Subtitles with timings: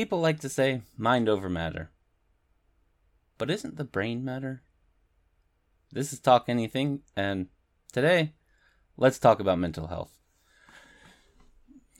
[0.00, 1.90] People like to say mind over matter.
[3.36, 4.62] But isn't the brain matter?
[5.92, 7.48] This is Talk Anything, and
[7.92, 8.32] today,
[8.96, 10.16] let's talk about mental health.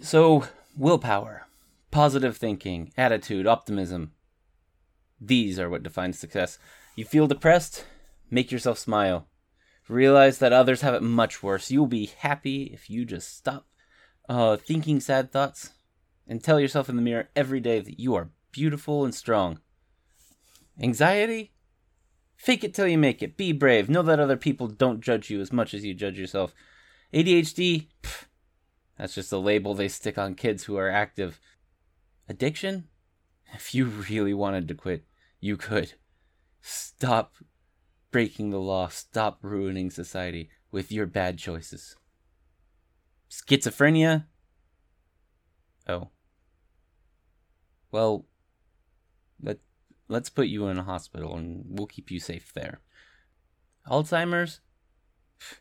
[0.00, 1.46] So, willpower,
[1.90, 4.12] positive thinking, attitude, optimism.
[5.20, 6.58] These are what define success.
[6.96, 7.84] You feel depressed?
[8.30, 9.28] Make yourself smile.
[9.88, 11.70] Realize that others have it much worse.
[11.70, 13.66] You'll be happy if you just stop
[14.26, 15.72] uh, thinking sad thoughts
[16.30, 19.58] and tell yourself in the mirror every day that you are beautiful and strong.
[20.80, 21.52] Anxiety?
[22.36, 23.36] Fake it till you make it.
[23.36, 23.90] Be brave.
[23.90, 26.54] Know that other people don't judge you as much as you judge yourself.
[27.12, 27.88] ADHD?
[28.04, 28.26] Pff,
[28.96, 31.40] that's just a label they stick on kids who are active.
[32.28, 32.84] Addiction?
[33.52, 35.04] If you really wanted to quit,
[35.40, 35.94] you could.
[36.62, 37.34] Stop
[38.12, 38.86] breaking the law.
[38.86, 41.96] Stop ruining society with your bad choices.
[43.28, 44.26] Schizophrenia?
[45.88, 46.10] Oh.
[47.90, 48.26] Well,
[49.42, 49.58] let
[50.08, 52.80] let's put you in a hospital and we'll keep you safe there.
[53.86, 54.60] Alzheimer's?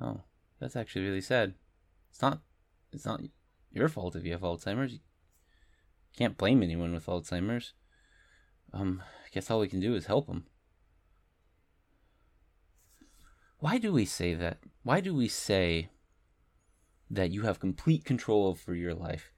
[0.00, 0.22] Oh,
[0.58, 1.54] that's actually really sad.
[2.10, 2.40] It's not
[2.92, 3.20] it's not
[3.70, 4.94] your fault if you have Alzheimer's.
[4.94, 4.98] You
[6.16, 7.72] can't blame anyone with Alzheimer's.
[8.72, 10.46] Um, I guess all we can do is help them.
[13.58, 14.58] Why do we say that?
[14.82, 15.90] Why do we say
[17.08, 19.30] that you have complete control over your life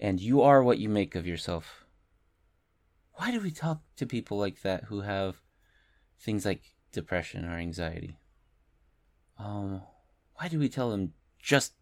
[0.00, 1.84] and you are what you make of yourself?
[3.14, 5.40] Why do we talk to people like that who have
[6.20, 8.18] things like depression or anxiety?
[9.38, 9.82] Um,
[10.34, 11.72] why do we tell them just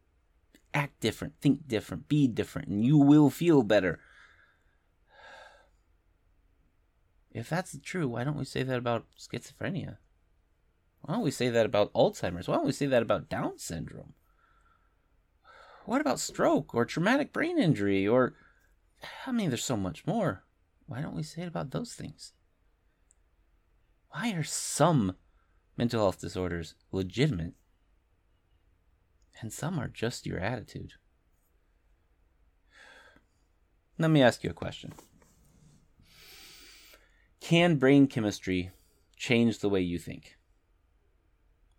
[0.73, 4.01] act different, think different, be different, and you will feel better?
[7.31, 9.99] If that's true, why don't we say that about schizophrenia?
[11.03, 12.49] Why don't we say that about Alzheimer's?
[12.49, 14.15] Why don't we say that about Down syndrome?
[15.87, 18.35] What about stroke or traumatic brain injury or
[19.25, 20.45] I mean there's so much more.
[20.87, 22.33] Why don't we say it about those things?
[24.11, 25.15] Why are some
[25.77, 27.55] mental health disorders legitimate
[29.41, 30.95] and some are just your attitude?
[33.97, 34.93] Let me ask you a question.
[37.41, 38.73] Can brain chemistry
[39.17, 40.37] change the way you think?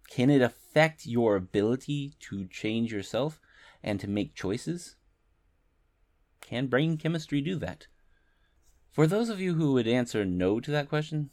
[0.10, 3.42] Can it affect your ability to change yourself
[3.88, 4.96] and to make choices?
[6.42, 7.88] Can brain chemistry do that?
[8.92, 11.30] For those of you who would answer no to that question,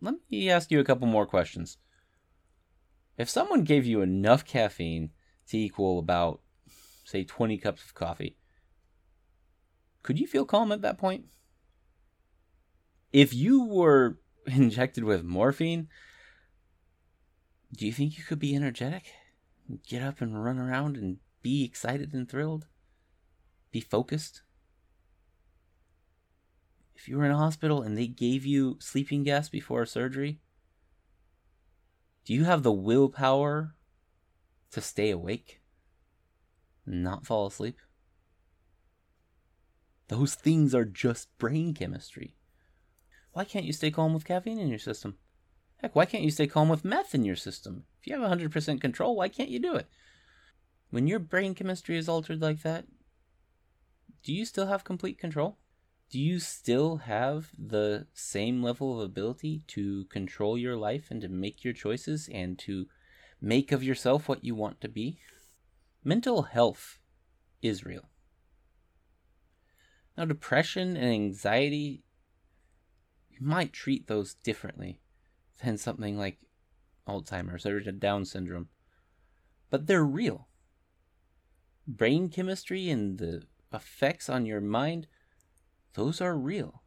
[0.00, 1.78] let me ask you a couple more questions.
[3.18, 5.10] If someone gave you enough caffeine
[5.48, 6.40] to equal about,
[7.04, 8.36] say, 20 cups of coffee,
[10.02, 11.26] could you feel calm at that point?
[13.12, 15.88] If you were injected with morphine
[17.74, 19.12] do you think you could be energetic?
[19.86, 22.66] Get up and run around and be excited and thrilled?
[23.70, 24.42] Be focused?
[26.96, 30.40] If you were in a hospital and they gave you sleeping gas before a surgery,
[32.24, 33.76] do you have the willpower
[34.72, 35.60] to stay awake?
[36.84, 37.78] Not fall asleep?
[40.08, 42.34] Those things are just brain chemistry.
[43.30, 45.18] Why can't you stay calm with caffeine in your system?
[45.76, 47.84] Heck, why can't you stay calm with meth in your system?
[48.00, 49.86] If you have 100% control, why can't you do it?
[50.90, 52.86] When your brain chemistry is altered like that,
[54.22, 55.58] do you still have complete control?
[56.10, 61.28] Do you still have the same level of ability to control your life and to
[61.28, 62.86] make your choices and to
[63.40, 65.18] make of yourself what you want to be?
[66.04, 66.98] Mental health
[67.60, 68.08] is real.
[70.16, 72.04] Now, depression and anxiety,
[73.28, 75.00] you might treat those differently
[75.62, 76.38] than something like
[77.06, 78.68] Alzheimer's or Down syndrome.
[79.68, 80.48] But they're real.
[81.86, 83.42] Brain chemistry and the
[83.72, 85.06] effects on your mind,
[85.94, 86.82] those are real.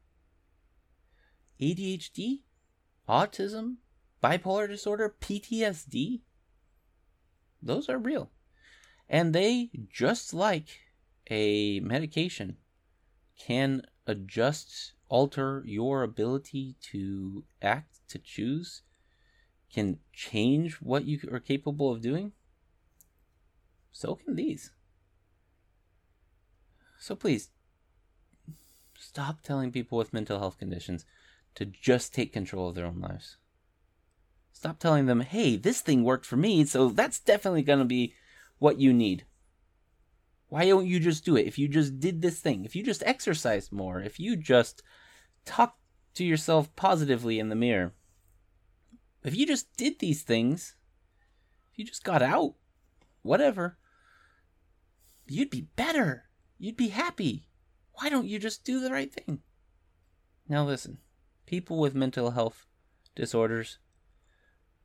[1.59, 2.39] ADHD,
[3.07, 3.75] autism,
[4.23, 6.21] bipolar disorder, PTSD,
[7.61, 8.29] those are real.
[9.07, 10.67] And they, just like
[11.29, 12.57] a medication,
[13.37, 18.83] can adjust, alter your ability to act to choose
[19.71, 22.31] can change what you are capable of doing,
[23.91, 24.71] so can these.
[26.99, 27.49] So please,
[28.97, 31.05] stop telling people with mental health conditions
[31.55, 33.37] to just take control of their own lives.
[34.51, 38.13] Stop telling them, hey, this thing worked for me, so that's definitely going to be
[38.57, 39.25] what you need.
[40.49, 41.47] Why don't you just do it?
[41.47, 44.83] If you just did this thing, if you just exercised more, if you just
[45.45, 45.77] talk
[46.15, 47.93] to yourself positively in the mirror,
[49.23, 50.75] if you just did these things,
[51.71, 52.55] if you just got out,
[53.21, 53.77] whatever,
[55.27, 56.28] you'd be better.
[56.59, 57.47] You'd be happy.
[57.93, 59.39] Why don't you just do the right thing?
[60.47, 60.99] Now, listen
[61.49, 62.67] people with mental health
[63.15, 63.79] disorders,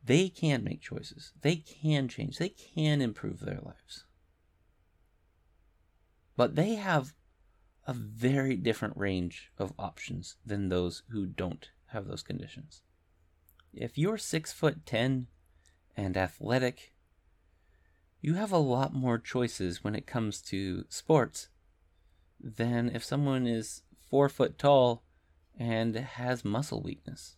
[0.03, 1.33] they can make choices.
[1.43, 2.39] They can change.
[2.39, 4.05] They can improve their lives.
[6.37, 7.13] But they have
[7.87, 12.81] a very different range of options than those who don't have those conditions.
[13.75, 15.27] If you're six foot ten
[15.97, 16.95] and athletic,
[18.23, 21.49] you have a lot more choices when it comes to sports
[22.45, 25.03] than if someone is four foot tall
[25.59, 27.37] and has muscle weakness.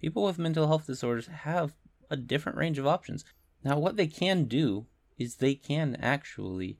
[0.00, 1.74] People with mental health disorders have
[2.08, 3.24] a different range of options.
[3.62, 4.86] Now, what they can do
[5.18, 6.78] is they can actually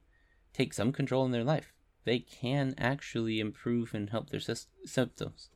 [0.54, 1.72] take some control in their life.
[2.04, 4.54] They can actually improve and help their sy-
[4.86, 5.50] symptoms.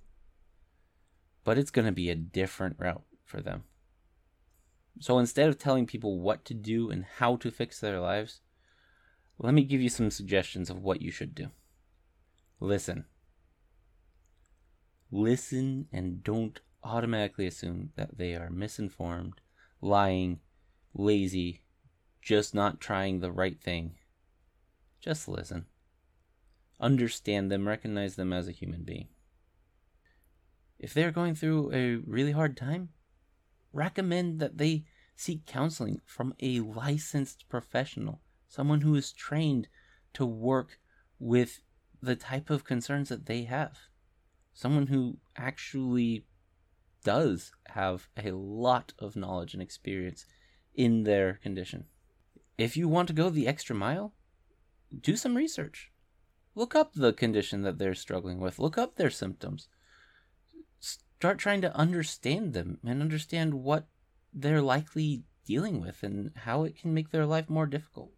[1.42, 3.64] But it's going to be a different route for them.
[5.00, 8.40] So instead of telling people what to do and how to fix their lives,
[9.38, 11.48] let me give you some suggestions of what you should do.
[12.60, 13.04] Listen.
[15.10, 19.40] Listen and don't automatically assume that they are misinformed,
[19.80, 20.40] lying,
[20.94, 21.62] lazy,
[22.22, 23.94] just not trying the right thing.
[25.00, 25.66] Just listen.
[26.80, 29.08] Understand them, recognize them as a human being.
[30.78, 32.90] If they're going through a really hard time,
[33.74, 34.84] recommend that they
[35.16, 38.20] seek counseling from a licensed professional
[38.54, 39.66] someone who is trained
[40.12, 40.78] to work
[41.18, 41.60] with
[42.00, 43.78] the type of concerns that they have,
[44.52, 46.24] someone who actually
[47.02, 50.24] does have a lot of knowledge and experience
[50.74, 51.86] in their condition.
[52.56, 54.14] If you want to go the extra mile,
[55.00, 55.90] do some research.
[56.54, 59.66] Look up the condition that they're struggling with, look up their symptoms.
[61.24, 63.86] Start trying to understand them and understand what
[64.34, 68.10] they're likely dealing with and how it can make their life more difficult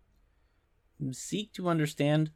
[1.12, 2.32] seek to understand,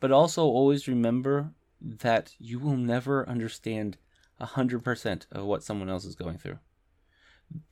[0.00, 3.96] but also always remember that you will never understand
[4.40, 6.58] 100% of what someone else is going through.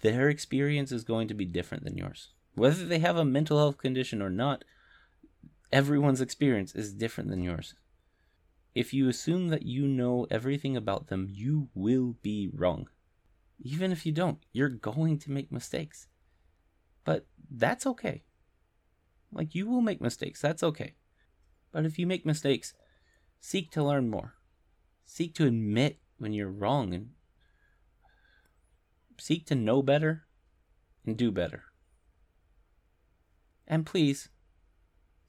[0.03, 2.29] Their experience is going to be different than yours.
[2.55, 4.63] Whether they have a mental health condition or not,
[5.73, 7.75] everyone's experience is different than yours.
[8.77, 12.91] If you assume that you know everything about them, you will be wrong.
[13.59, 16.09] Even if you don't, you're going to make mistakes.
[17.03, 18.25] But that's okay.
[19.33, 20.43] Like, you will make mistakes.
[20.43, 20.93] That's okay.
[21.73, 22.75] But if you make mistakes,
[23.41, 24.35] seek to learn more.
[25.07, 27.13] Seek to admit when you're wrong and
[29.17, 30.27] seek to know better
[31.07, 31.65] and do better.
[33.67, 34.29] And please,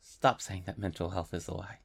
[0.02, 1.80] stop saying that mental health is a lie.